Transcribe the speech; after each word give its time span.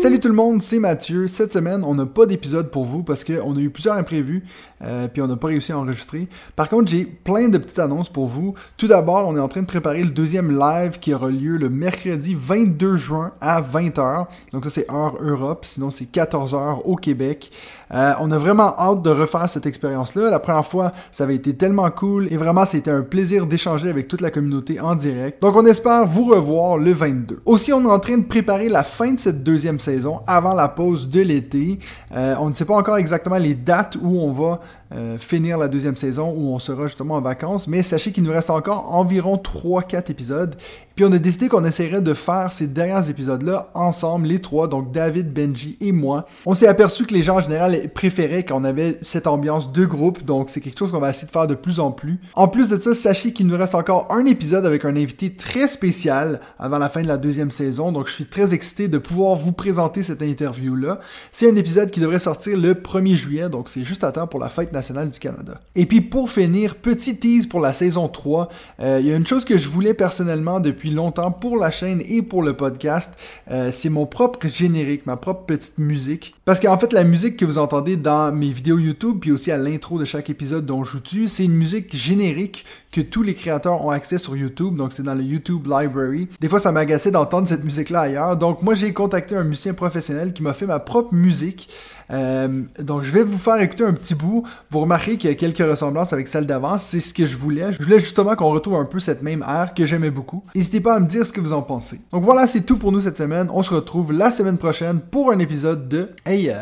Salut 0.00 0.18
tout 0.18 0.28
le 0.28 0.34
monde, 0.34 0.62
c'est 0.62 0.78
Mathieu. 0.78 1.28
Cette 1.28 1.52
semaine, 1.52 1.84
on 1.84 1.94
n'a 1.94 2.06
pas 2.06 2.24
d'épisode 2.24 2.70
pour 2.70 2.86
vous 2.86 3.02
parce 3.02 3.22
qu'on 3.22 3.54
a 3.54 3.60
eu 3.60 3.68
plusieurs 3.68 3.96
imprévus, 3.96 4.42
euh, 4.82 5.08
puis 5.08 5.20
on 5.20 5.26
n'a 5.26 5.36
pas 5.36 5.48
réussi 5.48 5.72
à 5.72 5.78
enregistrer. 5.78 6.26
Par 6.56 6.70
contre, 6.70 6.90
j'ai 6.90 7.04
plein 7.04 7.50
de 7.50 7.58
petites 7.58 7.78
annonces 7.78 8.08
pour 8.08 8.26
vous. 8.26 8.54
Tout 8.78 8.88
d'abord, 8.88 9.28
on 9.28 9.36
est 9.36 9.40
en 9.40 9.48
train 9.48 9.60
de 9.60 9.66
préparer 9.66 10.02
le 10.02 10.10
deuxième 10.10 10.58
live 10.58 11.00
qui 11.00 11.12
aura 11.12 11.28
lieu 11.28 11.58
le 11.58 11.68
mercredi 11.68 12.34
22 12.34 12.96
juin 12.96 13.32
à 13.42 13.60
20h. 13.60 14.24
Donc 14.54 14.64
ça, 14.64 14.70
c'est 14.70 14.90
heure 14.90 15.18
Europe, 15.20 15.66
sinon 15.66 15.90
c'est 15.90 16.10
14h 16.10 16.80
au 16.86 16.96
Québec. 16.96 17.50
Euh, 17.92 18.12
on 18.20 18.30
a 18.30 18.38
vraiment 18.38 18.74
hâte 18.78 19.02
de 19.02 19.10
refaire 19.10 19.48
cette 19.48 19.66
expérience-là. 19.66 20.30
La 20.30 20.38
première 20.38 20.64
fois, 20.64 20.92
ça 21.10 21.24
avait 21.24 21.34
été 21.34 21.54
tellement 21.54 21.90
cool 21.90 22.32
et 22.32 22.36
vraiment, 22.36 22.64
c'était 22.64 22.90
un 22.90 23.02
plaisir 23.02 23.46
d'échanger 23.46 23.90
avec 23.90 24.08
toute 24.08 24.20
la 24.20 24.30
communauté 24.30 24.80
en 24.80 24.94
direct. 24.94 25.42
Donc, 25.42 25.56
on 25.56 25.66
espère 25.66 26.06
vous 26.06 26.24
revoir 26.24 26.78
le 26.78 26.92
22. 26.92 27.40
Aussi, 27.44 27.72
on 27.72 27.82
est 27.82 27.92
en 27.92 27.98
train 27.98 28.16
de 28.16 28.24
préparer 28.24 28.68
la 28.68 28.84
fin 28.84 29.12
de 29.12 29.18
cette 29.18 29.42
deuxième 29.42 29.80
avant 30.26 30.54
la 30.54 30.68
pause 30.68 31.08
de 31.08 31.20
l'été. 31.20 31.78
Euh, 32.14 32.34
on 32.40 32.48
ne 32.48 32.54
sait 32.54 32.64
pas 32.64 32.76
encore 32.76 32.96
exactement 32.96 33.36
les 33.38 33.54
dates 33.54 33.96
où 34.00 34.20
on 34.20 34.32
va 34.32 34.60
euh, 34.92 35.18
finir 35.18 35.56
la 35.56 35.68
deuxième 35.68 35.94
saison, 35.94 36.34
où 36.36 36.52
on 36.52 36.58
sera 36.58 36.88
justement 36.88 37.14
en 37.14 37.20
vacances, 37.20 37.68
mais 37.68 37.84
sachez 37.84 38.10
qu'il 38.10 38.24
nous 38.24 38.32
reste 38.32 38.50
encore 38.50 38.92
environ 38.96 39.36
3-4 39.36 40.10
épisodes. 40.10 40.56
Puis 40.96 41.04
on 41.04 41.12
a 41.12 41.18
décidé 41.18 41.48
qu'on 41.48 41.64
essaierait 41.64 42.00
de 42.00 42.12
faire 42.12 42.50
ces 42.50 42.66
derniers 42.66 43.08
épisodes-là 43.08 43.70
ensemble, 43.74 44.26
les 44.26 44.40
trois, 44.40 44.66
donc 44.66 44.90
David, 44.90 45.32
Benji 45.32 45.78
et 45.80 45.92
moi. 45.92 46.26
On 46.44 46.54
s'est 46.54 46.66
aperçu 46.66 47.06
que 47.06 47.14
les 47.14 47.22
gens 47.22 47.36
en 47.36 47.40
général 47.40 47.88
préféraient 47.94 48.44
qu'on 48.44 48.64
avait 48.64 48.98
cette 49.00 49.28
ambiance 49.28 49.72
de 49.72 49.86
groupe, 49.86 50.24
donc 50.24 50.50
c'est 50.50 50.60
quelque 50.60 50.78
chose 50.78 50.90
qu'on 50.90 50.98
va 50.98 51.10
essayer 51.10 51.28
de 51.28 51.32
faire 51.32 51.46
de 51.46 51.54
plus 51.54 51.78
en 51.78 51.92
plus. 51.92 52.18
En 52.34 52.48
plus 52.48 52.68
de 52.68 52.78
ça, 52.78 52.92
sachez 52.92 53.32
qu'il 53.32 53.46
nous 53.46 53.56
reste 53.56 53.76
encore 53.76 54.08
un 54.10 54.26
épisode 54.26 54.66
avec 54.66 54.84
un 54.84 54.96
invité 54.96 55.32
très 55.32 55.68
spécial 55.68 56.40
avant 56.58 56.78
la 56.78 56.88
fin 56.88 57.02
de 57.02 57.08
la 57.08 57.16
deuxième 57.16 57.52
saison, 57.52 57.92
donc 57.92 58.08
je 58.08 58.12
suis 58.12 58.26
très 58.26 58.52
excité 58.52 58.88
de 58.88 58.98
pouvoir 58.98 59.36
vous 59.36 59.52
présenter 59.52 60.02
cette 60.02 60.20
interview-là. 60.20 60.98
C'est 61.30 61.48
un 61.48 61.54
épisode 61.56 61.92
qui 61.92 62.00
devrait 62.00 62.18
sortir 62.18 62.58
le 62.58 62.74
1er 62.74 63.14
juillet, 63.14 63.48
donc 63.48 63.68
c'est 63.68 63.84
juste 63.84 64.02
à 64.02 64.10
temps 64.10 64.26
pour 64.26 64.40
la 64.40 64.48
fête 64.48 64.72
nationale 64.72 64.79
du 64.80 65.18
Canada. 65.18 65.60
Et 65.76 65.86
puis 65.86 66.00
pour 66.00 66.30
finir, 66.30 66.76
petit 66.76 67.16
tease 67.16 67.46
pour 67.46 67.60
la 67.60 67.72
saison 67.72 68.08
3, 68.08 68.48
euh, 68.80 68.98
il 69.00 69.06
y 69.06 69.12
a 69.12 69.16
une 69.16 69.26
chose 69.26 69.44
que 69.44 69.56
je 69.56 69.68
voulais 69.68 69.94
personnellement 69.94 70.60
depuis 70.60 70.90
longtemps 70.90 71.30
pour 71.30 71.56
la 71.56 71.70
chaîne 71.70 72.02
et 72.08 72.22
pour 72.22 72.42
le 72.42 72.54
podcast, 72.56 73.14
euh, 73.50 73.70
c'est 73.72 73.88
mon 73.88 74.06
propre 74.06 74.46
générique, 74.46 75.06
ma 75.06 75.16
propre 75.16 75.44
petite 75.44 75.78
musique. 75.78 76.34
Parce 76.44 76.60
qu'en 76.60 76.78
fait, 76.78 76.92
la 76.92 77.04
musique 77.04 77.36
que 77.36 77.44
vous 77.44 77.58
entendez 77.58 77.96
dans 77.96 78.32
mes 78.32 78.50
vidéos 78.50 78.78
YouTube, 78.78 79.18
puis 79.20 79.32
aussi 79.32 79.52
à 79.52 79.56
l'intro 79.56 79.98
de 79.98 80.04
chaque 80.04 80.30
épisode 80.30 80.66
dont 80.66 80.84
je 80.84 80.92
joue 80.92 81.26
c'est 81.26 81.44
une 81.44 81.54
musique 81.54 81.94
générique 81.94 82.64
que 82.92 83.00
tous 83.00 83.22
les 83.22 83.34
créateurs 83.34 83.84
ont 83.84 83.90
accès 83.90 84.18
sur 84.18 84.36
YouTube, 84.36 84.74
donc 84.76 84.92
c'est 84.92 85.02
dans 85.02 85.14
le 85.14 85.22
YouTube 85.22 85.66
Library. 85.66 86.28
Des 86.40 86.48
fois, 86.48 86.58
ça 86.58 86.72
m'agaçait 86.72 87.10
d'entendre 87.10 87.46
cette 87.46 87.64
musique-là 87.64 88.00
ailleurs, 88.00 88.36
donc 88.36 88.62
moi 88.62 88.74
j'ai 88.74 88.92
contacté 88.92 89.36
un 89.36 89.44
musicien 89.44 89.74
professionnel 89.74 90.32
qui 90.32 90.42
m'a 90.42 90.52
fait 90.52 90.66
ma 90.66 90.78
propre 90.78 91.14
musique. 91.14 91.68
Euh, 92.10 92.62
donc 92.78 93.02
je 93.02 93.12
vais 93.12 93.22
vous 93.22 93.38
faire 93.38 93.60
écouter 93.60 93.84
un 93.84 93.92
petit 93.92 94.14
bout. 94.14 94.46
Vous 94.72 94.78
remarquez 94.78 95.16
qu'il 95.16 95.28
y 95.28 95.32
a 95.32 95.36
quelques 95.36 95.68
ressemblances 95.68 96.12
avec 96.12 96.28
celle 96.28 96.46
d'avant. 96.46 96.78
C'est 96.78 97.00
ce 97.00 97.12
que 97.12 97.26
je 97.26 97.36
voulais. 97.36 97.72
Je 97.72 97.82
voulais 97.82 97.98
justement 97.98 98.36
qu'on 98.36 98.50
retrouve 98.50 98.76
un 98.76 98.84
peu 98.84 99.00
cette 99.00 99.20
même 99.20 99.42
air 99.42 99.74
que 99.74 99.84
j'aimais 99.84 100.10
beaucoup. 100.10 100.44
N'hésitez 100.54 100.80
pas 100.80 100.94
à 100.94 101.00
me 101.00 101.06
dire 101.06 101.26
ce 101.26 101.32
que 101.32 101.40
vous 101.40 101.52
en 101.52 101.62
pensez. 101.62 102.00
Donc 102.12 102.22
voilà, 102.22 102.46
c'est 102.46 102.60
tout 102.60 102.76
pour 102.76 102.92
nous 102.92 103.00
cette 103.00 103.18
semaine. 103.18 103.48
On 103.52 103.64
se 103.64 103.74
retrouve 103.74 104.12
la 104.12 104.30
semaine 104.30 104.58
prochaine 104.58 105.00
pour 105.00 105.32
un 105.32 105.40
épisode 105.40 105.88
de 105.88 106.10
Hey, 106.24 106.50
euh... 106.50 106.54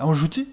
on 0.00 0.12
joue-tu? 0.12 0.48